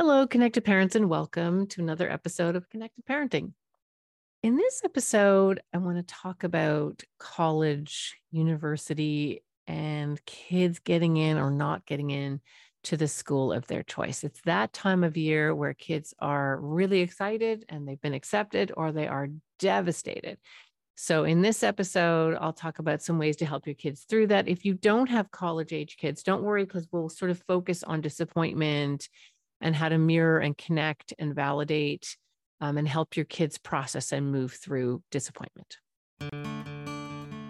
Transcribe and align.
Hello, 0.00 0.28
connected 0.28 0.64
parents, 0.64 0.94
and 0.94 1.10
welcome 1.10 1.66
to 1.66 1.80
another 1.80 2.08
episode 2.08 2.54
of 2.54 2.70
Connected 2.70 3.04
Parenting. 3.04 3.50
In 4.44 4.54
this 4.54 4.82
episode, 4.84 5.60
I 5.74 5.78
want 5.78 5.96
to 5.96 6.04
talk 6.04 6.44
about 6.44 7.02
college, 7.18 8.16
university, 8.30 9.42
and 9.66 10.24
kids 10.24 10.78
getting 10.78 11.16
in 11.16 11.36
or 11.36 11.50
not 11.50 11.84
getting 11.84 12.10
in 12.10 12.40
to 12.84 12.96
the 12.96 13.08
school 13.08 13.52
of 13.52 13.66
their 13.66 13.82
choice. 13.82 14.22
It's 14.22 14.40
that 14.44 14.72
time 14.72 15.02
of 15.02 15.16
year 15.16 15.52
where 15.52 15.74
kids 15.74 16.14
are 16.20 16.60
really 16.60 17.00
excited 17.00 17.64
and 17.68 17.88
they've 17.88 18.00
been 18.00 18.14
accepted 18.14 18.70
or 18.76 18.92
they 18.92 19.08
are 19.08 19.26
devastated. 19.58 20.38
So, 20.94 21.24
in 21.24 21.42
this 21.42 21.64
episode, 21.64 22.36
I'll 22.40 22.52
talk 22.52 22.78
about 22.78 23.02
some 23.02 23.18
ways 23.18 23.36
to 23.38 23.46
help 23.46 23.66
your 23.66 23.74
kids 23.74 24.04
through 24.08 24.28
that. 24.28 24.46
If 24.46 24.64
you 24.64 24.74
don't 24.74 25.10
have 25.10 25.32
college 25.32 25.72
age 25.72 25.96
kids, 25.96 26.22
don't 26.22 26.44
worry 26.44 26.64
because 26.64 26.86
we'll 26.92 27.08
sort 27.08 27.32
of 27.32 27.42
focus 27.48 27.82
on 27.82 28.00
disappointment 28.00 29.08
and 29.60 29.74
how 29.74 29.88
to 29.88 29.98
mirror 29.98 30.38
and 30.38 30.56
connect 30.56 31.14
and 31.18 31.34
validate 31.34 32.16
um, 32.60 32.76
and 32.78 32.88
help 32.88 33.16
your 33.16 33.24
kids 33.24 33.58
process 33.58 34.12
and 34.12 34.30
move 34.32 34.52
through 34.52 35.02
disappointment. 35.10 35.78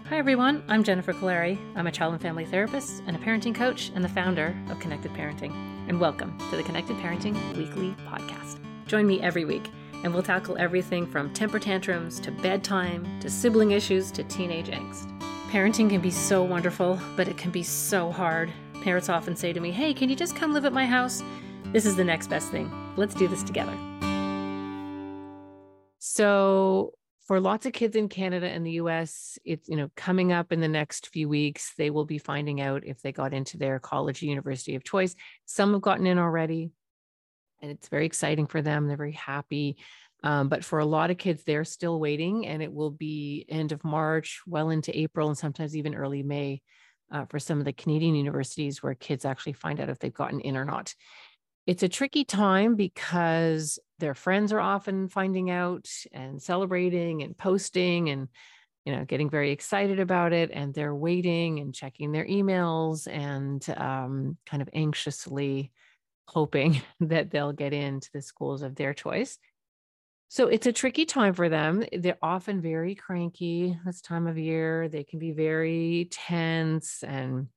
Hi, 0.09 0.17
everyone. 0.17 0.63
I'm 0.67 0.83
Jennifer 0.83 1.13
Kolari. 1.13 1.59
I'm 1.75 1.85
a 1.85 1.91
child 1.91 2.13
and 2.13 2.21
family 2.21 2.45
therapist 2.45 3.03
and 3.05 3.15
a 3.15 3.19
parenting 3.19 3.53
coach 3.53 3.91
and 3.93 4.03
the 4.03 4.09
founder 4.09 4.57
of 4.69 4.79
Connected 4.79 5.13
Parenting. 5.13 5.51
And 5.87 5.99
welcome 5.99 6.35
to 6.49 6.57
the 6.57 6.63
Connected 6.63 6.97
Parenting 6.97 7.35
Weekly 7.55 7.95
Podcast. 8.07 8.59
Join 8.87 9.05
me 9.05 9.21
every 9.21 9.45
week, 9.45 9.69
and 10.03 10.11
we'll 10.11 10.23
tackle 10.23 10.57
everything 10.57 11.05
from 11.05 11.31
temper 11.33 11.59
tantrums 11.59 12.19
to 12.21 12.31
bedtime 12.31 13.19
to 13.19 13.29
sibling 13.29 13.69
issues 13.71 14.11
to 14.13 14.23
teenage 14.23 14.69
angst. 14.69 15.15
Parenting 15.51 15.89
can 15.89 16.01
be 16.01 16.11
so 16.11 16.41
wonderful, 16.41 16.99
but 17.15 17.27
it 17.27 17.37
can 17.37 17.51
be 17.51 17.61
so 17.61 18.11
hard. 18.11 18.51
Parents 18.81 19.09
often 19.09 19.35
say 19.35 19.53
to 19.53 19.59
me, 19.59 19.69
Hey, 19.69 19.93
can 19.93 20.09
you 20.09 20.15
just 20.15 20.35
come 20.35 20.53
live 20.53 20.65
at 20.65 20.73
my 20.73 20.87
house? 20.87 21.21
This 21.71 21.85
is 21.85 21.95
the 21.95 22.03
next 22.03 22.31
best 22.31 22.49
thing. 22.49 22.71
Let's 22.95 23.13
do 23.13 23.27
this 23.27 23.43
together. 23.43 23.77
So, 25.99 26.93
for 27.27 27.39
lots 27.39 27.67
of 27.67 27.73
kids 27.73 27.95
in 27.95 28.09
Canada 28.09 28.47
and 28.47 28.65
the 28.65 28.71
US, 28.71 29.37
it's 29.45 29.69
you 29.69 29.75
know 29.75 29.91
coming 29.95 30.31
up 30.31 30.51
in 30.51 30.61
the 30.61 30.67
next 30.67 31.09
few 31.09 31.29
weeks, 31.29 31.73
they 31.77 31.91
will 31.91 32.05
be 32.05 32.17
finding 32.17 32.59
out 32.59 32.87
if 32.87 33.03
they 33.03 33.11
got 33.11 33.35
into 33.35 33.57
their 33.57 33.77
college 33.77 34.23
university 34.23 34.73
of 34.73 34.83
choice. 34.83 35.15
Some 35.45 35.73
have 35.73 35.83
gotten 35.83 36.07
in 36.07 36.17
already, 36.17 36.71
and 37.61 37.69
it's 37.69 37.87
very 37.87 38.07
exciting 38.07 38.47
for 38.47 38.63
them. 38.63 38.87
They're 38.87 38.97
very 38.97 39.11
happy. 39.11 39.77
Um, 40.23 40.49
but 40.49 40.65
for 40.65 40.79
a 40.79 40.85
lot 40.85 41.11
of 41.11 41.19
kids, 41.19 41.43
they're 41.43 41.65
still 41.65 41.99
waiting, 41.99 42.47
and 42.47 42.63
it 42.63 42.73
will 42.73 42.91
be 42.91 43.45
end 43.47 43.73
of 43.73 43.83
March, 43.83 44.41
well 44.47 44.71
into 44.71 44.97
April, 44.97 45.27
and 45.27 45.37
sometimes 45.37 45.77
even 45.77 45.93
early 45.93 46.23
May 46.23 46.63
uh, 47.11 47.25
for 47.25 47.37
some 47.37 47.59
of 47.59 47.65
the 47.65 47.73
Canadian 47.73 48.15
universities 48.15 48.81
where 48.81 48.95
kids 48.95 49.23
actually 49.23 49.53
find 49.53 49.79
out 49.79 49.89
if 49.89 49.99
they've 49.99 50.11
gotten 50.11 50.39
in 50.39 50.57
or 50.57 50.65
not 50.65 50.95
it's 51.69 51.83
a 51.83 51.87
tricky 51.87 52.23
time 52.23 52.75
because 52.75 53.77
their 53.99 54.15
friends 54.15 54.51
are 54.51 54.59
often 54.59 55.07
finding 55.07 55.51
out 55.51 55.87
and 56.11 56.41
celebrating 56.41 57.21
and 57.21 57.37
posting 57.37 58.09
and 58.09 58.27
you 58.85 58.95
know 58.95 59.05
getting 59.05 59.29
very 59.29 59.51
excited 59.51 59.99
about 59.99 60.33
it 60.33 60.49
and 60.51 60.73
they're 60.73 60.95
waiting 60.95 61.59
and 61.59 61.75
checking 61.75 62.11
their 62.11 62.25
emails 62.25 63.07
and 63.07 63.63
um, 63.77 64.35
kind 64.47 64.63
of 64.63 64.69
anxiously 64.73 65.71
hoping 66.27 66.81
that 67.01 67.29
they'll 67.29 67.53
get 67.53 67.71
into 67.71 68.09
the 68.15 68.21
schools 68.23 68.63
of 68.63 68.73
their 68.73 68.95
choice. 68.95 69.37
So 70.27 70.47
it's 70.47 70.65
a 70.65 70.73
tricky 70.73 71.05
time 71.05 71.35
for 71.35 71.49
them. 71.49 71.85
They're 71.91 72.17
often 72.19 72.61
very 72.61 72.95
cranky 72.95 73.77
this 73.85 74.01
time 74.01 74.25
of 74.25 74.39
year. 74.39 74.89
They 74.89 75.03
can 75.03 75.19
be 75.19 75.33
very 75.33 76.07
tense 76.09 77.03
and 77.03 77.47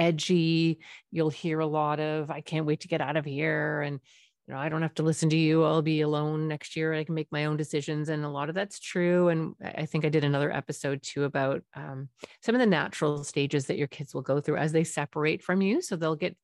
edgy. 0.00 0.80
You'll 1.12 1.30
hear 1.30 1.60
a 1.60 1.66
lot 1.66 2.00
of, 2.00 2.30
I 2.30 2.40
can't 2.40 2.66
wait 2.66 2.80
to 2.80 2.88
get 2.88 3.00
out 3.00 3.16
of 3.16 3.24
here. 3.24 3.82
And, 3.82 4.00
you 4.46 4.54
know, 4.54 4.60
I 4.60 4.68
don't 4.68 4.82
have 4.82 4.94
to 4.94 5.04
listen 5.04 5.28
to 5.30 5.36
you. 5.36 5.62
I'll 5.62 5.82
be 5.82 6.00
alone 6.00 6.48
next 6.48 6.74
year. 6.74 6.92
I 6.92 7.04
can 7.04 7.14
make 7.14 7.30
my 7.30 7.44
own 7.44 7.56
decisions. 7.56 8.08
And 8.08 8.24
a 8.24 8.28
lot 8.28 8.48
of 8.48 8.54
that's 8.54 8.80
true. 8.80 9.28
And 9.28 9.54
I 9.62 9.86
think 9.86 10.04
I 10.04 10.08
did 10.08 10.24
another 10.24 10.50
episode 10.50 11.02
too 11.02 11.24
about 11.24 11.62
um, 11.74 12.08
some 12.42 12.54
of 12.56 12.58
the 12.58 12.66
natural 12.66 13.22
stages 13.22 13.66
that 13.66 13.78
your 13.78 13.86
kids 13.86 14.14
will 14.14 14.22
go 14.22 14.40
through 14.40 14.56
as 14.56 14.72
they 14.72 14.82
separate 14.82 15.44
from 15.44 15.60
you. 15.60 15.82
So 15.82 15.94
they'll 15.94 16.16
get 16.16 16.36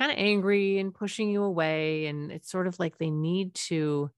kind 0.00 0.12
of 0.12 0.18
angry 0.18 0.78
and 0.78 0.94
pushing 0.94 1.28
you 1.28 1.42
away. 1.42 2.06
And 2.06 2.32
it's 2.32 2.50
sort 2.50 2.66
of 2.66 2.78
like 2.78 2.96
they 2.96 3.10
need 3.10 3.52
to 3.54 4.10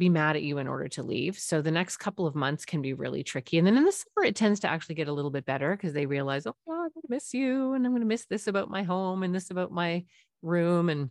be 0.00 0.08
mad 0.08 0.34
at 0.34 0.42
you 0.42 0.58
in 0.58 0.66
order 0.66 0.88
to 0.88 1.02
leave. 1.04 1.38
So 1.38 1.62
the 1.62 1.70
next 1.70 1.98
couple 1.98 2.26
of 2.26 2.34
months 2.34 2.64
can 2.64 2.82
be 2.82 2.92
really 2.92 3.22
tricky. 3.22 3.58
And 3.58 3.66
then 3.66 3.76
in 3.76 3.84
the 3.84 3.92
summer, 3.92 4.26
it 4.26 4.34
tends 4.34 4.58
to 4.60 4.68
actually 4.68 4.96
get 4.96 5.06
a 5.06 5.12
little 5.12 5.30
bit 5.30 5.46
better 5.46 5.76
because 5.76 5.92
they 5.92 6.06
realize, 6.06 6.46
oh, 6.46 6.54
I'm 6.68 6.76
going 6.76 6.90
to 6.90 7.08
miss 7.08 7.32
you 7.32 7.74
and 7.74 7.86
I'm 7.86 7.92
going 7.92 8.02
to 8.02 8.08
miss 8.08 8.26
this 8.26 8.48
about 8.48 8.68
my 8.68 8.82
home 8.82 9.22
and 9.22 9.32
this 9.32 9.50
about 9.50 9.70
my 9.70 10.04
room 10.42 10.88
and 10.88 11.10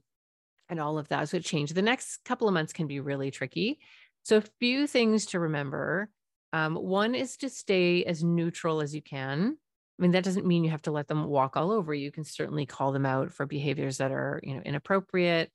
and 0.67 0.79
all 0.79 0.99
of 0.99 1.07
that. 1.07 1.29
So 1.29 1.37
it 1.37 1.45
changed. 1.45 1.73
The 1.73 1.81
next 1.81 2.23
couple 2.25 2.47
of 2.47 2.53
months 2.53 2.73
can 2.73 2.85
be 2.85 2.99
really 2.99 3.31
tricky. 3.31 3.79
So 4.23 4.37
a 4.37 4.43
few 4.59 4.85
things 4.85 5.27
to 5.27 5.39
remember. 5.39 6.09
Um, 6.53 6.75
one 6.75 7.15
is 7.15 7.37
to 7.37 7.49
stay 7.49 8.03
as 8.03 8.23
neutral 8.23 8.81
as 8.81 8.93
you 8.93 9.01
can. 9.01 9.57
I 9.57 10.01
mean, 10.01 10.11
that 10.11 10.23
doesn't 10.23 10.45
mean 10.45 10.63
you 10.63 10.69
have 10.69 10.83
to 10.83 10.91
let 10.91 11.07
them 11.07 11.25
walk 11.25 11.57
all 11.57 11.71
over. 11.71 11.93
You 11.93 12.11
can 12.11 12.23
certainly 12.23 12.65
call 12.65 12.91
them 12.91 13.05
out 13.05 13.31
for 13.31 13.45
behaviors 13.45 13.97
that 13.97 14.11
are, 14.11 14.39
you 14.43 14.55
know, 14.55 14.61
inappropriate 14.63 15.51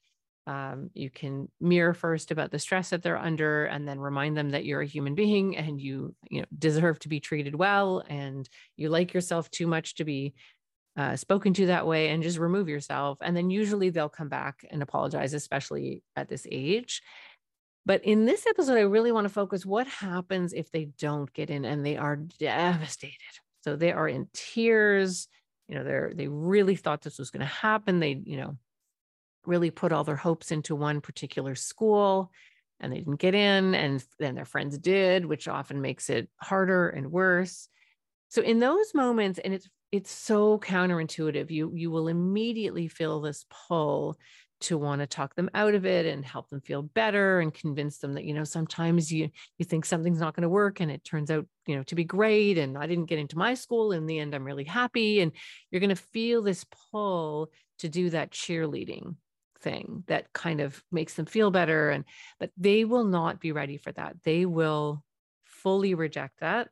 um, 0.47 0.91
you 0.93 1.09
can 1.11 1.49
mirror 1.61 1.95
first 1.95 2.31
about 2.31 2.51
the 2.51 2.59
stress 2.59 2.91
that 2.91 3.03
they're 3.03 3.19
under 3.19 3.65
and 3.65 3.89
then 3.89 3.99
remind 3.99 4.37
them 4.37 4.51
that 4.51 4.65
you're 4.65 4.83
a 4.83 4.87
human 4.87 5.15
being 5.15 5.57
and 5.57 5.81
you 5.81 6.15
you 6.29 6.41
know 6.41 6.47
deserve 6.59 6.99
to 7.01 7.09
be 7.09 7.21
treated 7.21 7.55
well 7.55 8.03
and 8.09 8.49
you 8.77 8.89
like 8.91 9.15
yourself 9.15 9.51
too 9.51 9.67
much 9.67 9.95
to 9.95 10.05
be 10.05 10.35
uh, 10.97 11.17
spoken 11.17 11.53
to 11.55 11.67
that 11.67 11.87
way 11.87 12.11
and 12.11 12.23
just 12.23 12.39
remove 12.39 12.69
yourself. 12.69 13.19
And 13.21 13.37
then 13.37 13.51
usually 13.51 13.91
they'll 13.91 14.09
come 14.09 14.29
back 14.29 14.65
and 14.71 14.83
apologize 14.83 15.35
especially 15.35 16.03
at 16.15 16.29
this 16.29 16.47
age. 16.51 17.03
But 17.87 18.05
in 18.05 18.25
this 18.25 18.47
episode 18.47 18.79
i 18.79 18.83
really 18.83 19.13
want 19.13 19.27
to 19.27 19.33
focus 19.33 19.67
what 19.67 19.87
happens 19.87 20.53
if 20.53 20.71
they 20.71 20.87
don't 20.99 21.33
get 21.33 21.51
in 21.51 21.65
and 21.65 21.85
they 21.85 21.97
are 21.97 22.17
devastated. 22.17 23.19
So 23.63 23.77
they 23.77 23.93
are 23.93 24.09
in 24.09 24.29
tears. 24.33 25.29
You 25.69 25.77
know 25.77 25.85
they're 25.85 26.13
they 26.15 26.29
really 26.29 26.77
thought 26.77 27.01
this 27.01 27.19
was 27.19 27.31
going 27.31 27.41
to 27.41 27.47
happen. 27.47 27.99
They 27.99 28.21
you 28.23 28.37
know 28.37 28.59
really 29.47 29.71
put 29.71 29.93
all 29.93 30.05
their 30.05 30.17
hopes 30.17 30.51
into 30.51 30.75
one 30.75 31.01
particular 31.01 31.55
school 31.55 32.31
and 32.81 32.93
they 32.93 32.99
didn't 32.99 33.21
get 33.21 33.35
in 33.35 33.75
and 33.75 34.05
then 34.19 34.35
their 34.35 34.45
friends 34.45 34.79
did 34.79 35.25
which 35.25 35.49
often 35.49 35.81
makes 35.81 36.11
it 36.11 36.29
harder 36.37 36.89
and 36.89 37.11
worse. 37.11 37.69
So 38.29 38.43
in 38.43 38.59
those 38.59 38.95
moments 38.95 39.39
and 39.39 39.55
it's 39.55 39.69
it's 39.93 40.11
so 40.11 40.59
counterintuitive 40.59 41.51
you 41.51 41.73
you 41.75 41.91
will 41.91 42.09
immediately 42.09 42.89
feel 42.89 43.21
this 43.21 43.47
pull 43.69 44.19
to 44.61 44.79
want 44.79 45.01
to 45.01 45.07
talk 45.07 45.35
them 45.35 45.51
out 45.53 45.75
of 45.75 45.85
it 45.85 46.07
and 46.07 46.25
help 46.25 46.49
them 46.49 46.61
feel 46.61 46.83
better 46.83 47.41
and 47.41 47.53
convince 47.53 47.99
them 47.99 48.15
that 48.15 48.25
you 48.25 48.33
know 48.33 48.45
sometimes 48.45 49.13
you 49.13 49.29
you 49.59 49.65
think 49.65 49.85
something's 49.85 50.21
not 50.21 50.35
going 50.35 50.43
to 50.43 50.49
work 50.49 50.81
and 50.81 50.91
it 50.91 51.05
turns 51.05 51.31
out 51.31 51.47
you 51.67 51.77
know 51.77 51.83
to 51.83 51.95
be 51.95 52.05
great 52.05 52.57
and 52.57 52.79
I 52.79 52.87
didn't 52.87 53.07
get 53.07 53.19
into 53.19 53.39
my 53.39 53.55
school 53.55 53.93
in 53.93 54.07
the 54.07 54.19
end 54.19 54.35
I'm 54.35 54.45
really 54.45 54.65
happy. 54.65 55.21
And 55.21 55.33
you're 55.71 55.81
going 55.81 55.91
to 55.91 55.97
feel 55.97 56.43
this 56.43 56.65
pull 56.91 57.51
to 57.81 57.89
do 57.89 58.11
that 58.11 58.31
cheerleading 58.31 59.17
thing 59.65 60.05
that 60.07 60.33
kind 60.33 60.61
of 60.61 60.83
makes 60.93 61.15
them 61.15 61.27
feel 61.27 61.51
better 61.51 61.91
and 61.91 62.05
but 62.39 62.51
they 62.57 62.85
will 62.85 63.05
not 63.05 63.41
be 63.41 63.53
ready 63.53 63.77
for 63.77 63.91
that. 63.93 64.17
They 64.23 64.47
will 64.47 65.03
fully 65.45 65.95
reject 65.95 66.41
that. 66.41 66.69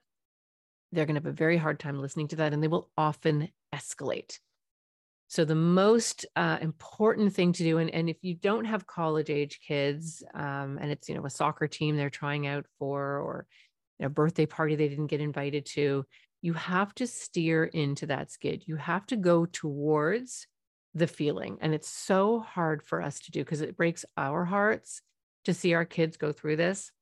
They're 0.92 1.06
going 1.06 1.16
to 1.16 1.20
have 1.20 1.26
a 1.26 1.36
very 1.36 1.56
hard 1.56 1.80
time 1.80 1.98
listening 1.98 2.28
to 2.28 2.36
that 2.36 2.52
and 2.52 2.62
they 2.62 2.68
will 2.68 2.90
often 2.96 3.48
escalate. 3.74 4.38
So 5.28 5.46
the 5.46 5.54
most 5.54 6.26
uh, 6.36 6.58
important 6.60 7.32
thing 7.32 7.52
to 7.54 7.64
do 7.64 7.78
and, 7.78 7.90
and 7.90 8.10
if 8.10 8.18
you 8.20 8.34
don't 8.34 8.66
have 8.66 8.86
college 8.86 9.30
age 9.30 9.60
kids 9.66 10.22
um, 10.34 10.78
and 10.80 10.90
it's 10.92 11.08
you 11.08 11.14
know 11.14 11.24
a 11.24 11.30
soccer 11.30 11.66
team 11.66 11.96
they're 11.96 12.10
trying 12.10 12.46
out 12.46 12.66
for 12.78 13.18
or 13.18 13.46
a 14.00 14.10
birthday 14.10 14.46
party 14.46 14.76
they 14.76 14.88
didn't 14.88 15.06
get 15.06 15.20
invited 15.20 15.64
to 15.64 16.04
you 16.42 16.52
have 16.54 16.92
to 16.96 17.06
steer 17.06 17.64
into 17.64 18.06
that 18.06 18.30
skid. 18.30 18.64
You 18.66 18.76
have 18.76 19.06
to 19.06 19.16
go 19.16 19.46
towards 19.46 20.48
the 20.94 21.06
feeling. 21.06 21.58
And 21.60 21.74
it's 21.74 21.88
so 21.88 22.40
hard 22.40 22.82
for 22.82 23.00
us 23.00 23.20
to 23.20 23.30
do 23.30 23.40
because 23.40 23.60
it 23.60 23.76
breaks 23.76 24.04
our 24.16 24.44
hearts 24.44 25.00
to 25.44 25.54
see 25.54 25.74
our 25.74 25.84
kids 25.84 26.16
go 26.16 26.32
through 26.32 26.56
this. 26.56 26.92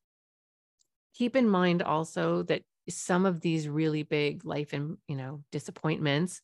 Keep 1.15 1.35
in 1.35 1.47
mind 1.47 1.81
also 1.81 2.43
that 2.43 2.61
some 2.89 3.25
of 3.25 3.41
these 3.41 3.67
really 3.67 4.03
big 4.03 4.45
life 4.45 4.73
and, 4.73 4.97
you 5.07 5.15
know, 5.15 5.43
disappointments 5.51 6.41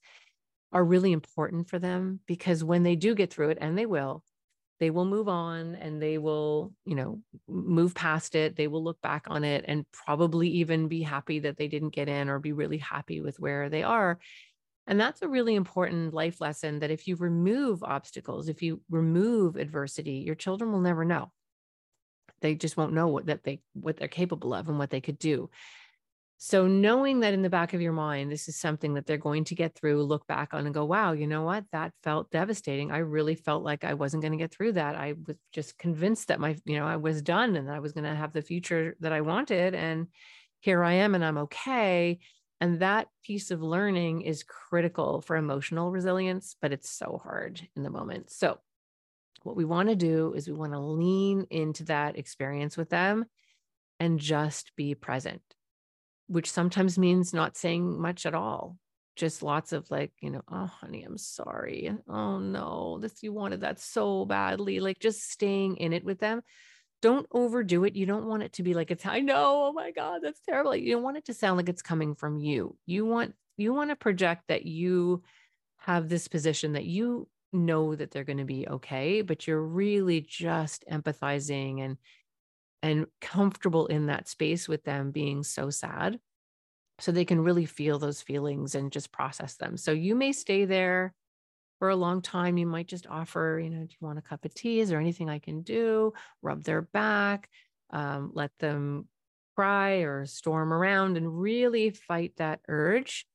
are 0.71 0.83
really 0.83 1.11
important 1.11 1.69
for 1.69 1.79
them 1.79 2.19
because 2.27 2.63
when 2.63 2.83
they 2.83 2.95
do 2.95 3.15
get 3.15 3.31
through 3.31 3.49
it, 3.49 3.57
and 3.61 3.77
they 3.77 3.85
will, 3.85 4.23
they 4.79 4.89
will 4.89 5.05
move 5.05 5.27
on 5.27 5.75
and 5.75 6.01
they 6.01 6.17
will, 6.17 6.73
you 6.85 6.95
know, 6.95 7.19
move 7.47 7.95
past 7.95 8.35
it. 8.35 8.55
They 8.55 8.67
will 8.67 8.83
look 8.83 9.01
back 9.01 9.25
on 9.27 9.43
it 9.43 9.65
and 9.67 9.85
probably 9.91 10.49
even 10.49 10.87
be 10.87 11.01
happy 11.01 11.39
that 11.39 11.57
they 11.57 11.67
didn't 11.67 11.95
get 11.95 12.09
in 12.09 12.29
or 12.29 12.39
be 12.39 12.51
really 12.51 12.77
happy 12.77 13.21
with 13.21 13.39
where 13.39 13.69
they 13.69 13.83
are 13.83 14.19
and 14.87 14.99
that's 14.99 15.21
a 15.21 15.27
really 15.27 15.55
important 15.55 16.13
life 16.13 16.39
lesson 16.39 16.79
that 16.79 16.91
if 16.91 17.07
you 17.07 17.15
remove 17.17 17.83
obstacles, 17.83 18.47
if 18.47 18.61
you 18.61 18.81
remove 18.89 19.57
adversity, 19.57 20.23
your 20.25 20.35
children 20.35 20.71
will 20.71 20.81
never 20.81 21.03
know. 21.03 21.31
They 22.41 22.55
just 22.55 22.77
won't 22.77 22.93
know 22.93 23.07
what 23.07 23.25
that 23.27 23.43
they 23.43 23.61
what 23.73 23.97
they're 23.97 24.07
capable 24.07 24.53
of 24.53 24.69
and 24.69 24.79
what 24.79 24.89
they 24.89 25.01
could 25.01 25.19
do. 25.19 25.49
So, 26.39 26.67
knowing 26.67 27.21
that 27.21 27.33
in 27.33 27.41
the 27.41 27.49
back 27.49 27.73
of 27.73 27.81
your 27.81 27.93
mind, 27.93 28.31
this 28.31 28.47
is 28.47 28.55
something 28.55 28.93
that 28.93 29.07
they're 29.07 29.17
going 29.17 29.43
to 29.45 29.55
get 29.55 29.73
through, 29.73 30.03
look 30.03 30.27
back 30.27 30.53
on 30.53 30.65
and 30.65 30.73
go, 30.73 30.85
wow, 30.85 31.13
you 31.13 31.25
know 31.25 31.41
what? 31.41 31.65
That 31.71 31.93
felt 32.03 32.29
devastating. 32.29 32.91
I 32.91 32.99
really 32.99 33.33
felt 33.33 33.63
like 33.63 33.83
I 33.83 33.95
wasn't 33.95 34.21
going 34.21 34.33
to 34.33 34.37
get 34.37 34.51
through 34.51 34.73
that. 34.73 34.95
I 34.95 35.15
was 35.25 35.35
just 35.51 35.79
convinced 35.79 36.27
that 36.27 36.39
my, 36.39 36.55
you 36.63 36.77
know, 36.77 36.85
I 36.85 36.97
was 36.97 37.23
done 37.23 37.55
and 37.55 37.67
that 37.67 37.75
I 37.75 37.79
was 37.79 37.91
going 37.91 38.03
to 38.03 38.15
have 38.15 38.33
the 38.33 38.43
future 38.43 38.95
that 38.99 39.11
I 39.11 39.21
wanted. 39.21 39.73
And 39.73 40.07
here 40.59 40.83
I 40.83 40.93
am 40.93 41.15
and 41.15 41.25
I'm 41.25 41.39
okay. 41.39 42.19
And 42.59 42.79
that 42.79 43.07
piece 43.23 43.51
of 43.51 43.61
learning 43.61 44.21
is 44.21 44.43
critical 44.43 45.21
for 45.21 45.35
emotional 45.35 45.91
resilience, 45.91 46.55
but 46.61 46.73
it's 46.73 46.89
so 46.89 47.19
hard 47.23 47.67
in 47.75 47.83
the 47.83 47.89
moment. 47.89 48.31
So, 48.31 48.59
what 49.43 49.55
we 49.55 49.65
want 49.65 49.89
to 49.89 49.95
do 49.95 50.33
is 50.33 50.47
we 50.47 50.55
want 50.55 50.73
to 50.73 50.79
lean 50.79 51.45
into 51.51 51.85
that 51.85 52.17
experience 52.17 52.75
with 52.75 52.89
them 52.89 53.25
and 53.99 54.19
just 54.19 54.75
be 54.75 54.95
present 54.95 55.41
which 56.27 56.51
sometimes 56.51 56.97
means 56.97 57.33
not 57.33 57.57
saying 57.57 57.99
much 57.99 58.25
at 58.25 58.35
all 58.35 58.77
just 59.15 59.41
lots 59.41 59.73
of 59.73 59.89
like 59.89 60.11
you 60.21 60.29
know 60.29 60.41
oh 60.51 60.67
honey 60.67 61.03
i'm 61.03 61.17
sorry. 61.17 61.91
Oh 62.07 62.37
no. 62.37 62.99
This 63.01 63.23
you 63.23 63.33
wanted 63.33 63.61
that 63.61 63.79
so 63.79 64.25
badly. 64.25 64.79
Like 64.79 64.99
just 64.99 65.31
staying 65.31 65.77
in 65.77 65.91
it 65.91 66.03
with 66.03 66.19
them 66.19 66.41
don't 67.01 67.27
overdo 67.31 67.83
it 67.83 67.95
you 67.95 68.05
don't 68.05 68.25
want 68.25 68.43
it 68.43 68.53
to 68.53 68.63
be 68.63 68.73
like 68.73 68.91
it's 68.91 69.05
i 69.05 69.19
know 69.19 69.67
oh 69.67 69.73
my 69.73 69.91
god 69.91 70.19
that's 70.21 70.41
terrible 70.41 70.75
you 70.75 70.93
don't 70.93 71.03
want 71.03 71.17
it 71.17 71.25
to 71.25 71.33
sound 71.33 71.57
like 71.57 71.69
it's 71.69 71.81
coming 71.81 72.15
from 72.15 72.39
you 72.39 72.75
you 72.85 73.05
want 73.05 73.33
you 73.57 73.73
want 73.73 73.89
to 73.89 73.95
project 73.95 74.43
that 74.47 74.65
you 74.65 75.21
have 75.77 76.09
this 76.09 76.27
position 76.27 76.73
that 76.73 76.85
you 76.85 77.27
know 77.53 77.95
that 77.95 78.11
they're 78.11 78.23
going 78.23 78.37
to 78.37 78.45
be 78.45 78.67
okay 78.67 79.21
but 79.21 79.47
you're 79.47 79.61
really 79.61 80.21
just 80.21 80.83
empathizing 80.91 81.81
and 81.81 81.97
and 82.83 83.07
comfortable 83.21 83.87
in 83.87 84.07
that 84.07 84.27
space 84.27 84.67
with 84.67 84.83
them 84.83 85.11
being 85.11 85.43
so 85.43 85.69
sad 85.69 86.19
so 86.99 87.11
they 87.11 87.25
can 87.25 87.43
really 87.43 87.65
feel 87.65 87.99
those 87.99 88.21
feelings 88.21 88.75
and 88.75 88.91
just 88.91 89.11
process 89.11 89.55
them. 89.55 89.77
So 89.77 89.91
you 89.91 90.15
may 90.15 90.31
stay 90.31 90.65
there 90.65 91.13
for 91.79 91.89
a 91.89 91.95
long 91.95 92.21
time. 92.21 92.57
You 92.57 92.65
might 92.65 92.87
just 92.87 93.07
offer, 93.07 93.59
you 93.63 93.69
know, 93.69 93.79
do 93.79 93.95
you 93.99 94.07
want 94.07 94.19
a 94.19 94.23
cup 94.23 94.45
of 94.45 94.53
tea? 94.53 94.79
Is 94.79 94.89
there 94.89 94.99
anything 94.99 95.29
I 95.29 95.39
can 95.39 95.61
do? 95.61 96.13
Rub 96.41 96.63
their 96.63 96.81
back, 96.81 97.49
um, 97.91 98.31
let 98.33 98.51
them 98.59 99.07
cry 99.55 99.97
or 99.97 100.25
storm 100.25 100.71
around 100.71 101.17
and 101.17 101.39
really 101.39 101.89
fight 101.89 102.33
that 102.37 102.59
urge 102.67 103.25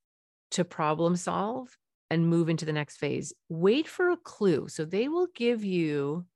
to 0.53 0.65
problem 0.65 1.17
solve 1.17 1.77
and 2.11 2.29
move 2.29 2.49
into 2.49 2.65
the 2.65 2.73
next 2.73 2.99
phase. 2.99 3.33
Wait 3.49 3.89
for 3.89 4.11
a 4.11 4.17
clue. 4.17 4.69
So 4.69 4.85
they 4.85 5.09
will 5.09 5.29
give 5.35 5.65
you 5.65 6.27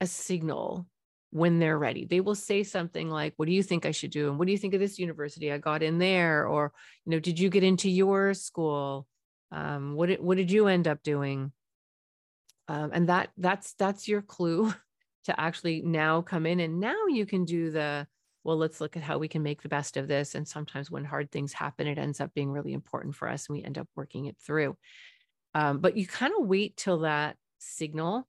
a 0.00 0.06
signal 0.06 0.86
when 1.30 1.58
they're 1.58 1.78
ready. 1.78 2.04
They 2.04 2.20
will 2.20 2.34
say 2.34 2.62
something 2.62 3.08
like, 3.08 3.34
What 3.36 3.46
do 3.46 3.52
you 3.52 3.62
think 3.62 3.86
I 3.86 3.90
should 3.90 4.10
do? 4.10 4.28
And 4.28 4.38
what 4.38 4.46
do 4.46 4.52
you 4.52 4.58
think 4.58 4.74
of 4.74 4.80
this 4.80 4.98
university? 4.98 5.52
I 5.52 5.58
got 5.58 5.82
in 5.82 5.98
there. 5.98 6.46
Or, 6.46 6.72
you 7.04 7.10
know, 7.10 7.20
did 7.20 7.38
you 7.38 7.50
get 7.50 7.64
into 7.64 7.90
your 7.90 8.34
school? 8.34 9.06
Um, 9.52 9.94
what, 9.94 10.06
did, 10.06 10.20
what 10.20 10.36
did 10.36 10.50
you 10.50 10.66
end 10.66 10.88
up 10.88 11.02
doing? 11.02 11.52
Um, 12.68 12.90
and 12.92 13.08
that 13.08 13.30
that's 13.36 13.72
that's 13.74 14.06
your 14.06 14.22
clue 14.22 14.72
to 15.24 15.40
actually 15.40 15.82
now 15.82 16.22
come 16.22 16.46
in 16.46 16.60
and 16.60 16.78
now 16.78 17.06
you 17.08 17.26
can 17.26 17.44
do 17.44 17.72
the 17.72 18.06
well 18.44 18.56
let's 18.56 18.80
look 18.80 18.96
at 18.96 19.02
how 19.02 19.18
we 19.18 19.26
can 19.26 19.42
make 19.42 19.60
the 19.60 19.68
best 19.68 19.96
of 19.96 20.06
this 20.06 20.36
and 20.36 20.46
sometimes 20.46 20.88
when 20.88 21.04
hard 21.04 21.32
things 21.32 21.52
happen 21.52 21.88
it 21.88 21.98
ends 21.98 22.20
up 22.20 22.32
being 22.32 22.48
really 22.48 22.72
important 22.72 23.16
for 23.16 23.28
us 23.28 23.48
and 23.48 23.56
we 23.56 23.64
end 23.64 23.76
up 23.76 23.88
working 23.96 24.26
it 24.26 24.36
through 24.38 24.76
um, 25.54 25.80
but 25.80 25.96
you 25.96 26.06
kind 26.06 26.32
of 26.38 26.46
wait 26.46 26.76
till 26.76 27.00
that 27.00 27.34
signal 27.58 28.28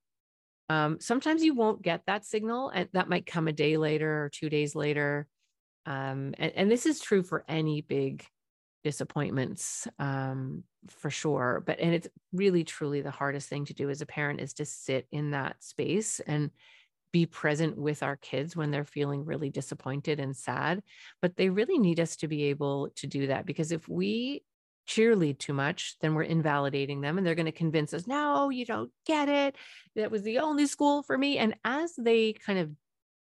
um, 0.72 1.00
sometimes 1.02 1.44
you 1.44 1.54
won't 1.54 1.82
get 1.82 2.04
that 2.08 2.26
signal, 2.26 2.70
and 2.70 2.88
that 2.94 3.10
might 3.10 3.26
come 3.26 3.50
a 3.50 3.52
day 3.52 3.76
later 3.76 4.24
or 4.24 4.30
two 4.30 4.50
days 4.50 4.74
later. 4.74 5.28
Um, 5.86 6.34
and, 6.38 6.54
and, 6.56 6.72
this 6.72 6.86
is 6.86 7.02
true 7.02 7.24
for 7.24 7.44
any 7.46 7.82
big 7.82 8.24
disappointments 8.84 9.88
um, 10.00 10.64
for 10.90 11.10
sure. 11.10 11.64
But 11.66 11.80
and 11.80 11.94
it's 11.94 12.08
really 12.34 12.64
truly 12.64 13.02
the 13.02 13.12
hardest 13.12 13.50
thing 13.50 13.66
to 13.66 13.74
do 13.74 13.90
as 13.90 14.02
a 14.02 14.06
parent 14.06 14.42
is 14.42 14.54
to 14.54 14.66
sit 14.66 15.08
in 15.12 15.32
that 15.32 15.64
space 15.64 16.20
and 16.22 16.52
be 17.12 17.26
present 17.26 17.78
with 17.78 18.04
our 18.04 18.16
kids 18.16 18.56
when 18.56 18.72
they're 18.72 18.86
feeling 18.86 19.26
really 19.26 19.50
disappointed 19.50 20.20
and 20.20 20.36
sad. 20.36 20.82
But 21.22 21.36
they 21.36 21.50
really 21.50 21.78
need 21.78 22.00
us 22.00 22.16
to 22.18 22.28
be 22.28 22.46
able 22.46 22.90
to 22.96 23.08
do 23.08 23.28
that 23.28 23.46
because 23.46 23.72
if 23.72 23.88
we 23.88 24.44
cheerlead 24.88 25.38
too 25.38 25.54
much, 25.54 25.96
then 26.02 26.14
we're 26.14 26.24
invalidating 26.24 27.02
them 27.02 27.18
and 27.18 27.26
they're 27.26 27.36
going 27.36 27.46
to 27.46 27.52
convince 27.52 27.94
us, 27.94 28.08
no, 28.08 28.50
you 28.50 28.66
don't 28.66 28.92
get 29.06 29.30
it. 29.30 29.56
That 29.96 30.12
was 30.12 30.24
the 30.24 30.40
only 30.40 30.66
school 30.68 31.04
for 31.04 31.18
me. 31.18 31.38
And 31.38 31.56
as 31.64 31.94
they 31.98 32.34
kind 32.34 32.60
of 32.60 32.72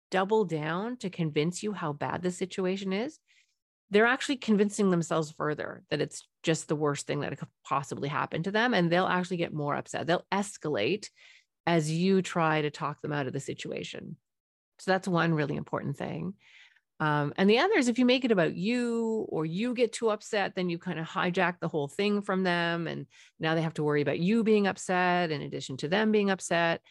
double 0.09 0.45
down 0.45 0.97
to 0.97 1.09
convince 1.09 1.63
you 1.63 1.71
how 1.71 1.93
bad 1.93 2.21
the 2.21 2.31
situation 2.31 2.93
is, 2.93 3.19
they're 3.91 4.07
actually 4.07 4.37
convincing 4.37 4.89
themselves 4.89 5.31
further 5.31 5.83
that 5.89 6.01
it's 6.01 6.27
just 6.43 6.67
the 6.67 6.75
worst 6.75 7.05
thing 7.05 7.19
that 7.19 7.37
could 7.37 7.49
possibly 7.65 8.07
happen 8.07 8.41
to 8.43 8.51
them. 8.51 8.73
And 8.73 8.89
they'll 8.89 9.05
actually 9.05 9.37
get 9.37 9.53
more 9.53 9.75
upset. 9.75 10.07
They'll 10.07 10.25
escalate 10.31 11.09
as 11.67 11.91
you 11.91 12.21
try 12.21 12.61
to 12.61 12.71
talk 12.71 13.01
them 13.01 13.11
out 13.11 13.27
of 13.27 13.33
the 13.33 13.39
situation. 13.39 14.15
So 14.79 14.91
that's 14.91 15.07
one 15.07 15.33
really 15.33 15.57
important 15.57 15.97
thing. 15.97 16.33
Um, 17.01 17.33
and 17.35 17.49
the 17.49 17.59
other 17.59 17.73
is 17.75 17.87
if 17.87 17.99
you 17.99 18.05
make 18.05 18.25
it 18.25 18.31
about 18.31 18.55
you 18.55 19.25
or 19.29 19.45
you 19.45 19.73
get 19.73 19.91
too 19.91 20.09
upset, 20.09 20.53
then 20.55 20.69
you 20.69 20.77
kind 20.77 20.99
of 20.99 21.07
hijack 21.07 21.55
the 21.59 21.67
whole 21.67 21.87
thing 21.87 22.21
from 22.21 22.43
them. 22.43 22.87
And 22.87 23.07
now 23.39 23.55
they 23.55 23.61
have 23.61 23.73
to 23.73 23.83
worry 23.83 24.01
about 24.01 24.19
you 24.19 24.43
being 24.43 24.67
upset 24.67 25.31
in 25.31 25.41
addition 25.41 25.77
to 25.77 25.87
them 25.87 26.11
being 26.11 26.29
upset. 26.29 26.81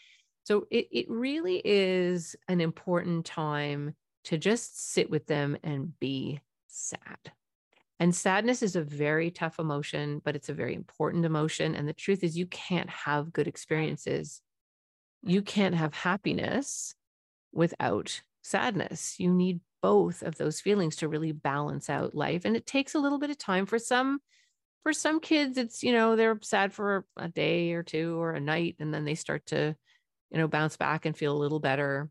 So 0.45 0.67
it, 0.71 0.89
it 0.91 1.07
really 1.09 1.63
is 1.65 2.37
an 2.49 2.61
important 2.61 3.25
time 3.25 3.95
to 4.25 4.37
just 4.37 4.93
sit 4.93 5.09
with 5.09 5.27
them 5.27 5.57
and 5.63 5.99
be 5.99 6.41
sad. 6.81 7.33
And 7.99 8.15
sadness 8.15 8.63
is 8.63 8.77
a 8.77 8.83
very 8.83 9.31
tough 9.31 9.59
emotion, 9.59 10.23
but 10.25 10.35
it's 10.35 10.49
a 10.49 10.55
very 10.55 10.75
important 10.75 11.25
emotion. 11.25 11.75
And 11.75 11.87
the 11.87 11.93
truth 11.93 12.25
is, 12.25 12.37
you 12.37 12.47
can't 12.47 12.89
have 12.89 13.33
good 13.33 13.47
experiences. 13.47 14.41
You 15.23 15.43
can't 15.43 15.75
have 15.75 15.93
happiness 15.93 16.95
without 17.53 18.23
sadness. 18.43 19.21
You 19.21 19.31
need 19.31 19.61
both 19.83 20.23
of 20.23 20.37
those 20.37 20.61
feelings 20.61 20.97
to 20.97 21.09
really 21.09 21.33
balance 21.33 21.89
out 21.89 22.15
life 22.15 22.45
and 22.45 22.57
it 22.57 22.67
takes 22.67 22.95
a 22.95 22.99
little 22.99 23.19
bit 23.19 23.31
of 23.31 23.39
time 23.39 23.67
for 23.67 23.79
some 23.79 24.21
for 24.83 24.93
some 24.93 25.21
kids 25.21 25.57
it's 25.59 25.83
you 25.83 25.93
know 25.93 26.17
they're 26.17 26.39
sad 26.43 26.73
for 26.73 27.07
a 27.17 27.29
day 27.29 27.73
or 27.73 27.83
two 27.83 28.21
or 28.21 28.33
a 28.33 28.41
night 28.41 28.77
and 28.79 28.93
then 28.93 29.05
they 29.05 29.15
start 29.15 29.45
to 29.47 29.75
you 30.31 30.39
know 30.39 30.49
bounce 30.49 30.77
back 30.77 31.07
and 31.07 31.17
feel 31.17 31.35
a 31.35 31.39
little 31.39 31.61
better 31.61 32.11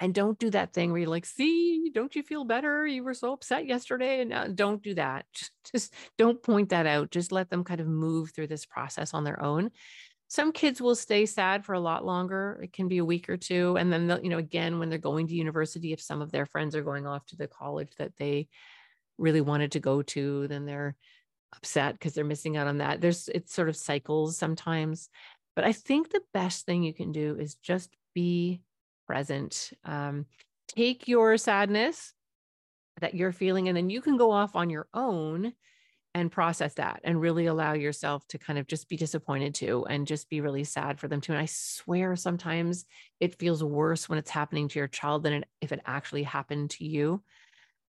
and 0.00 0.14
don't 0.14 0.38
do 0.38 0.50
that 0.50 0.72
thing 0.72 0.90
where 0.90 1.00
you're 1.00 1.08
like 1.08 1.26
see 1.26 1.90
don't 1.94 2.16
you 2.16 2.22
feel 2.22 2.44
better? 2.44 2.86
You 2.86 3.04
were 3.04 3.14
so 3.14 3.32
upset 3.32 3.66
yesterday. 3.66 4.20
And 4.20 4.30
now 4.30 4.46
don't 4.48 4.82
do 4.82 4.94
that. 4.94 5.26
Just, 5.32 5.52
just 5.72 5.94
don't 6.18 6.42
point 6.42 6.70
that 6.70 6.86
out. 6.86 7.10
Just 7.10 7.32
let 7.32 7.50
them 7.50 7.64
kind 7.64 7.80
of 7.80 7.86
move 7.86 8.32
through 8.32 8.48
this 8.48 8.66
process 8.66 9.14
on 9.14 9.24
their 9.24 9.42
own. 9.42 9.70
Some 10.28 10.52
kids 10.52 10.80
will 10.80 10.96
stay 10.96 11.26
sad 11.26 11.64
for 11.64 11.74
a 11.74 11.80
lot 11.80 12.04
longer. 12.04 12.58
It 12.62 12.72
can 12.72 12.88
be 12.88 12.98
a 12.98 13.04
week 13.04 13.28
or 13.28 13.36
two 13.36 13.76
and 13.76 13.92
then 13.92 14.20
you 14.22 14.30
know 14.30 14.38
again 14.38 14.78
when 14.78 14.88
they're 14.88 14.98
going 14.98 15.28
to 15.28 15.34
university 15.34 15.92
if 15.92 16.00
some 16.00 16.20
of 16.20 16.32
their 16.32 16.46
friends 16.46 16.74
are 16.74 16.82
going 16.82 17.06
off 17.06 17.24
to 17.26 17.36
the 17.36 17.46
college 17.46 17.92
that 17.98 18.16
they 18.18 18.48
really 19.16 19.40
wanted 19.40 19.72
to 19.72 19.80
go 19.80 20.02
to 20.02 20.48
then 20.48 20.66
they're 20.66 20.96
upset 21.56 21.92
because 21.92 22.14
they're 22.14 22.24
missing 22.24 22.56
out 22.56 22.66
on 22.66 22.78
that. 22.78 23.00
There's 23.00 23.28
it 23.28 23.48
sort 23.48 23.68
of 23.68 23.76
cycles 23.76 24.36
sometimes. 24.36 25.08
But 25.54 25.64
i 25.64 25.72
think 25.72 26.10
the 26.10 26.22
best 26.32 26.66
thing 26.66 26.82
you 26.82 26.92
can 26.92 27.12
do 27.12 27.36
is 27.38 27.54
just 27.54 27.96
be 28.12 28.60
present 29.06 29.72
um, 29.84 30.26
take 30.68 31.08
your 31.08 31.36
sadness 31.36 32.12
that 33.00 33.14
you're 33.14 33.32
feeling 33.32 33.68
and 33.68 33.76
then 33.76 33.90
you 33.90 34.00
can 34.00 34.16
go 34.16 34.30
off 34.30 34.56
on 34.56 34.70
your 34.70 34.86
own 34.94 35.52
and 36.14 36.30
process 36.30 36.74
that 36.74 37.00
and 37.02 37.20
really 37.20 37.46
allow 37.46 37.72
yourself 37.72 38.24
to 38.28 38.38
kind 38.38 38.56
of 38.58 38.68
just 38.68 38.88
be 38.88 38.96
disappointed 38.96 39.52
too 39.52 39.84
and 39.90 40.06
just 40.06 40.30
be 40.30 40.40
really 40.40 40.62
sad 40.62 41.00
for 41.00 41.08
them 41.08 41.20
too. 41.20 41.32
And 41.32 41.40
I 41.40 41.46
swear 41.46 42.14
sometimes 42.14 42.84
it 43.18 43.38
feels 43.38 43.64
worse 43.64 44.08
when 44.08 44.18
it's 44.18 44.30
happening 44.30 44.68
to 44.68 44.78
your 44.78 44.86
child 44.86 45.24
than 45.24 45.32
it, 45.32 45.44
if 45.60 45.72
it 45.72 45.80
actually 45.84 46.22
happened 46.22 46.70
to 46.70 46.84
you. 46.84 47.20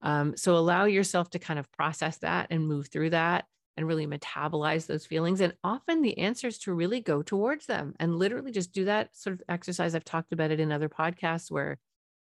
Um, 0.02 0.36
so 0.36 0.58
allow 0.58 0.84
yourself 0.84 1.30
to 1.32 1.40
kind 1.40 1.60
of 1.60 1.72
process 1.72 2.18
that 2.18 2.48
and 2.50 2.68
move 2.68 2.90
through 2.90 3.12
that 3.12 3.46
and 3.80 3.88
really 3.88 4.06
metabolize 4.06 4.88
those 4.88 5.06
feelings. 5.06 5.40
And 5.40 5.54
often 5.64 6.02
the 6.02 6.18
answer 6.18 6.48
is 6.48 6.58
to 6.60 6.74
really 6.74 7.00
go 7.00 7.22
towards 7.22 7.66
them 7.66 7.96
and 7.98 8.18
literally 8.20 8.52
just 8.52 8.74
do 8.74 8.84
that 8.86 9.16
sort 9.16 9.36
of 9.36 9.42
exercise. 9.48 9.96
I've 9.96 10.04
talked 10.04 10.34
about 10.34 10.52
it 10.52 10.60
in 10.60 10.70
other 10.70 10.90
podcasts 10.90 11.50
where 11.50 11.80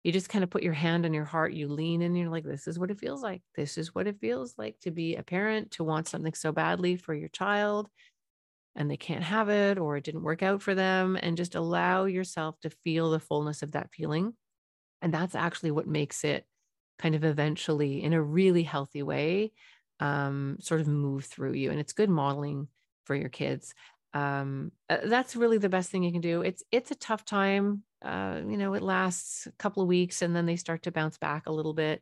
you 0.06 0.14
just 0.14 0.30
kind 0.30 0.42
of 0.46 0.50
put 0.50 0.64
your 0.64 0.72
hand 0.72 1.06
on 1.06 1.14
your 1.14 1.26
heart, 1.26 1.52
you 1.52 1.68
lean 1.68 2.02
in, 2.02 2.08
and 2.08 2.18
you're 2.18 2.30
like, 2.30 2.46
this 2.46 2.66
is 2.66 2.80
what 2.80 2.92
it 2.92 3.00
feels 3.00 3.22
like. 3.22 3.42
This 3.56 3.78
is 3.78 3.94
what 3.94 4.08
it 4.08 4.22
feels 4.22 4.58
like 4.58 4.80
to 4.84 4.92
be 4.92 5.18
a 5.18 5.24
parent, 5.24 5.72
to 5.72 5.84
want 5.84 6.08
something 6.08 6.34
so 6.34 6.54
badly 6.54 6.96
for 6.96 7.14
your 7.14 7.30
child 7.30 7.90
and 8.76 8.90
they 8.90 8.98
can't 8.98 9.24
have 9.24 9.50
it 9.50 9.78
or 9.78 9.98
it 9.98 10.06
didn't 10.06 10.24
work 10.24 10.42
out 10.42 10.62
for 10.62 10.74
them. 10.74 11.18
And 11.22 11.36
just 11.36 11.56
allow 11.56 12.06
yourself 12.06 12.58
to 12.62 12.70
feel 12.70 13.12
the 13.12 13.20
fullness 13.20 13.64
of 13.64 13.74
that 13.74 13.92
feeling. 13.92 14.34
And 15.02 15.14
that's 15.14 15.36
actually 15.36 15.72
what 15.72 15.88
makes 15.88 16.24
it 16.24 16.46
kind 17.00 17.16
of 17.16 17.26
eventually, 17.26 18.02
in 18.02 18.14
a 18.14 18.24
really 18.24 18.64
healthy 18.64 19.04
way, 19.04 19.52
um, 20.03 20.57
sort 20.60 20.81
of 20.81 20.88
move 20.88 21.25
through 21.25 21.53
you. 21.53 21.72
And 21.72 21.79
it's 21.79 21.93
good 21.93 22.10
modeling 22.10 22.67
for 23.05 23.15
your 23.15 23.29
kids. 23.29 23.74
Um, 24.13 24.72
uh, 24.89 24.98
that's 25.05 25.36
really 25.36 25.57
the 25.57 25.69
best 25.69 25.89
thing 25.89 26.03
you 26.03 26.12
can 26.12 26.22
do. 26.22 26.41
It's 26.41 26.63
it's 26.72 26.91
a 26.91 26.95
tough 26.95 27.25
time 27.25 27.83
uh, 28.03 28.41
you 28.48 28.57
know, 28.57 28.74
it 28.74 28.83
lasts 28.83 29.48
a 29.48 29.51
couple 29.53 29.81
of 29.81 29.88
weeks 29.88 30.22
and 30.22 30.36
then 30.36 30.45
they 30.45 30.57
start 30.57 30.83
to 30.83 30.91
bounce 30.91 31.17
back 31.17 31.48
a 31.48 31.51
little 31.51 31.74
bit. 31.74 32.01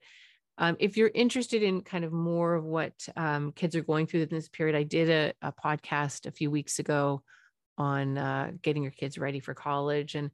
Um, 0.58 0.76
if 0.80 0.98
you're 0.98 1.12
interested 1.14 1.64
in 1.64 1.82
kind 1.82 2.04
of 2.04 2.12
more 2.12 2.56
of 2.56 2.66
what 2.66 2.94
um, 3.16 3.52
kids 3.52 3.76
are 3.76 3.84
going 3.84 4.08
through 4.08 4.24
in 4.24 4.30
this 4.30 4.50
period, 4.50 4.76
I 4.76 4.84
did 4.84 5.10
a, 5.10 5.34
a 5.42 5.54
podcast 5.54 6.26
a 6.26 6.32
few 6.32 6.52
weeks 6.52 6.80
ago 6.80 7.24
on 7.78 8.18
uh, 8.18 8.52
getting 8.62 8.84
your 8.84 8.92
kids 8.92 9.18
ready 9.18 9.40
for 9.40 9.54
college. 9.54 10.16
And, 10.16 10.32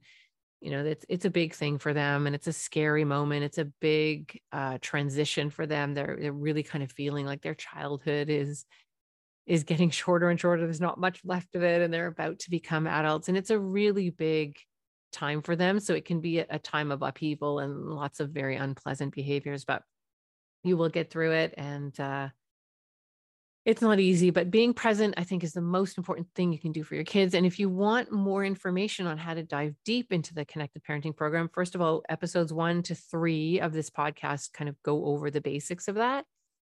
you 0.60 0.70
know, 0.70 0.84
it's, 0.84 1.04
it's 1.08 1.24
a 1.24 1.30
big 1.30 1.54
thing 1.54 1.78
for 1.78 1.94
them 1.94 2.26
and 2.26 2.34
it's 2.34 2.46
a 2.46 2.52
scary 2.52 3.04
moment. 3.04 3.44
It's 3.44 3.58
a 3.58 3.66
big 3.80 4.40
uh, 4.52 4.78
transition 4.80 5.50
for 5.50 5.66
them. 5.66 5.94
They're, 5.94 6.16
they're 6.20 6.32
really 6.32 6.62
kind 6.62 6.82
of 6.82 6.90
feeling 6.92 7.26
like 7.26 7.42
their 7.42 7.54
childhood 7.54 8.28
is 8.28 8.64
is 9.46 9.64
getting 9.64 9.90
shorter 9.90 10.28
and 10.28 10.38
shorter. 10.38 10.62
There's 10.62 10.80
not 10.80 11.00
much 11.00 11.20
left 11.24 11.54
of 11.54 11.62
it, 11.62 11.82
and 11.82 11.92
they're 11.92 12.06
about 12.06 12.40
to 12.40 12.50
become 12.50 12.86
adults. 12.86 13.28
And 13.28 13.36
it's 13.36 13.50
a 13.50 13.58
really 13.58 14.10
big 14.10 14.56
time 15.12 15.42
for 15.42 15.56
them. 15.56 15.80
So 15.80 15.94
it 15.94 16.04
can 16.04 16.20
be 16.20 16.38
a 16.38 16.58
time 16.58 16.92
of 16.92 17.02
upheaval 17.02 17.58
and 17.58 17.86
lots 17.86 18.20
of 18.20 18.30
very 18.30 18.56
unpleasant 18.56 19.14
behaviors, 19.14 19.64
but 19.64 19.82
you 20.64 20.76
will 20.76 20.90
get 20.90 21.10
through 21.10 21.32
it. 21.32 21.54
And 21.56 21.98
uh, 21.98 22.28
it's 23.64 23.82
not 23.82 24.00
easy, 24.00 24.30
but 24.30 24.50
being 24.50 24.72
present, 24.72 25.14
I 25.18 25.24
think, 25.24 25.44
is 25.44 25.52
the 25.52 25.60
most 25.60 25.98
important 25.98 26.28
thing 26.34 26.52
you 26.52 26.58
can 26.58 26.72
do 26.72 26.82
for 26.82 26.94
your 26.94 27.04
kids. 27.04 27.34
And 27.34 27.44
if 27.44 27.58
you 27.58 27.68
want 27.68 28.10
more 28.10 28.44
information 28.44 29.06
on 29.06 29.18
how 29.18 29.34
to 29.34 29.42
dive 29.42 29.74
deep 29.84 30.12
into 30.12 30.32
the 30.32 30.44
connected 30.44 30.82
parenting 30.84 31.14
program, 31.14 31.50
first 31.52 31.74
of 31.74 31.82
all, 31.82 32.02
episodes 32.08 32.52
one 32.52 32.82
to 32.84 32.94
three 32.94 33.60
of 33.60 33.72
this 33.72 33.90
podcast 33.90 34.52
kind 34.52 34.70
of 34.70 34.82
go 34.82 35.04
over 35.04 35.30
the 35.30 35.40
basics 35.40 35.86
of 35.86 35.96
that. 35.96 36.24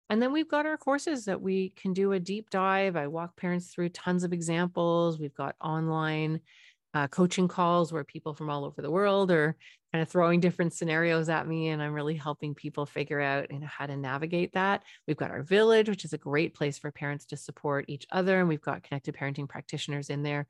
And 0.09 0.21
then 0.21 0.31
we've 0.31 0.49
got 0.49 0.65
our 0.65 0.77
courses 0.77 1.25
that 1.25 1.41
we 1.41 1.73
can 1.75 1.93
do 1.93 2.13
a 2.13 2.19
deep 2.19 2.49
dive. 2.49 2.95
I 2.95 3.07
walk 3.07 3.35
parents 3.35 3.67
through 3.67 3.89
tons 3.89 4.23
of 4.23 4.33
examples. 4.33 5.19
We've 5.19 5.35
got 5.35 5.55
online 5.61 6.39
uh, 6.93 7.07
coaching 7.07 7.47
calls 7.47 7.91
where 7.91 8.05
people 8.05 8.33
from 8.33 8.49
all 8.49 8.65
over 8.65 8.81
the 8.81 8.89
world 8.89 9.29
are 9.31 9.55
kind 9.97 10.03
of 10.03 10.09
throwing 10.09 10.39
different 10.39 10.73
scenarios 10.73 11.27
at 11.27 11.47
me, 11.47 11.69
and 11.69 11.81
I'm 11.81 11.91
really 11.91 12.13
helping 12.13 12.53
people 12.53 12.85
figure 12.85 13.19
out 13.19 13.51
you 13.51 13.57
know, 13.57 13.65
how 13.65 13.87
to 13.87 13.97
navigate 13.97 14.53
that. 14.53 14.83
We've 15.07 15.17
got 15.17 15.31
our 15.31 15.41
village, 15.41 15.89
which 15.89 16.05
is 16.05 16.13
a 16.13 16.19
great 16.19 16.53
place 16.53 16.77
for 16.77 16.91
parents 16.91 17.25
to 17.27 17.37
support 17.37 17.85
each 17.87 18.05
other, 18.11 18.39
and 18.39 18.47
we've 18.47 18.61
got 18.61 18.83
connected 18.83 19.15
parenting 19.15 19.49
practitioners 19.49 20.11
in 20.11 20.21
there. 20.21 20.45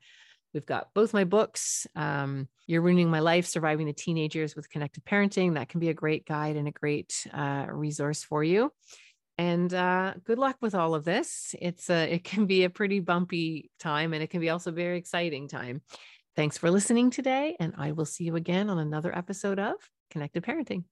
We've 0.52 0.66
got 0.66 0.92
both 0.92 1.14
my 1.14 1.24
books, 1.24 1.86
um, 1.96 2.46
You're 2.66 2.82
Ruining 2.82 3.10
My 3.10 3.20
Life 3.20 3.46
Surviving 3.46 3.86
the 3.86 3.94
Teenage 3.94 4.36
Years 4.36 4.54
with 4.54 4.68
Connected 4.68 5.06
Parenting. 5.06 5.54
That 5.54 5.70
can 5.70 5.80
be 5.80 5.88
a 5.88 5.94
great 5.94 6.26
guide 6.26 6.56
and 6.56 6.68
a 6.68 6.72
great 6.72 7.26
uh, 7.32 7.68
resource 7.70 8.22
for 8.22 8.44
you 8.44 8.70
and 9.38 9.72
uh, 9.72 10.14
good 10.24 10.36
luck 10.36 10.56
with 10.60 10.74
all 10.74 10.96
of 10.96 11.04
this 11.04 11.54
it's 11.60 11.88
a 11.90 12.14
it 12.14 12.24
can 12.24 12.46
be 12.46 12.64
a 12.64 12.70
pretty 12.70 12.98
bumpy 12.98 13.70
time 13.78 14.12
and 14.12 14.22
it 14.22 14.30
can 14.30 14.40
be 14.40 14.50
also 14.50 14.72
very 14.72 14.98
exciting 14.98 15.46
time 15.48 15.80
thanks 16.38 16.56
for 16.56 16.70
listening 16.70 17.10
today 17.10 17.56
and 17.58 17.74
i 17.78 17.90
will 17.90 18.04
see 18.04 18.22
you 18.22 18.36
again 18.36 18.70
on 18.70 18.78
another 18.78 19.12
episode 19.18 19.58
of 19.58 19.74
connected 20.08 20.40
parenting 20.40 20.84